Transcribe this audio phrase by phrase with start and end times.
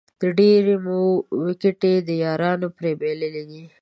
[0.37, 0.99] ډېرې مو
[1.45, 3.63] وېکټې د یارانو پرې بایللې دي